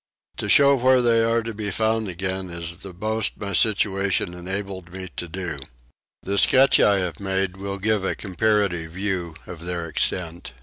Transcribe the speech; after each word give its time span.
To 0.37 0.49
show 0.49 0.77
where 0.77 0.99
they 0.99 1.23
are 1.23 1.43
to 1.43 1.53
be 1.53 1.69
found 1.69 2.07
again 2.07 2.49
is 2.49 2.77
the 2.77 2.91
most 2.91 3.39
my 3.39 3.53
situation 3.53 4.33
enabled 4.33 4.91
me 4.91 5.09
to 5.15 5.27
do. 5.27 5.59
The 6.23 6.39
sketch 6.39 6.79
I 6.79 6.97
have 6.97 7.19
made 7.19 7.57
will 7.57 7.77
give 7.77 8.03
a 8.03 8.15
comparative 8.15 8.93
view 8.93 9.35
of 9.45 9.63
their 9.63 9.85
extent. 9.87 10.53